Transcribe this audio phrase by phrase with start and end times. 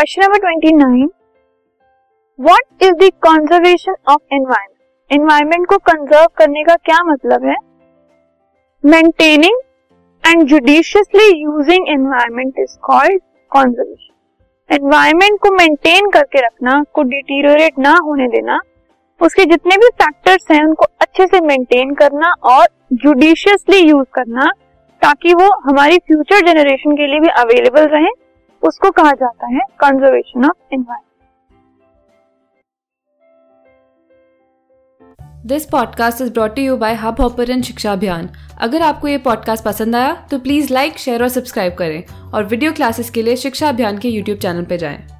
[0.00, 1.08] Question number twenty nine
[2.38, 7.56] what is the conservation of environment environment को conserve करने का क्या मतलब है?
[8.84, 9.58] Maintaining
[10.24, 13.20] and judiciously using environment is called
[13.52, 18.60] conservation environment को मेंटेन करके रखना, को डिटीरियोरेट ना होने देना,
[19.20, 24.50] उसके जितने भी फैक्टर्स हैं, उनको अच्छे से मेंटेन करना और जुडिशियसली यूज़ करना,
[25.02, 28.29] ताकि वो हमारी फ्यूचर जनरेशन के लिए भी अवेलेबल रहे
[28.62, 31.04] उसको कहा जाता है conservation of environment
[35.46, 40.26] this podcast is brought you by Hubhopper Shiksha Abhiyan अगर आपको ये पॉडकास्ट पसंद आया
[40.30, 44.08] तो प्लीज़ लाइक शेयर और सब्सक्राइब करें और वीडियो क्लासेस के लिए शिक्षा अभियान के
[44.08, 45.19] यूट्यूब चैनल पर जाएँ।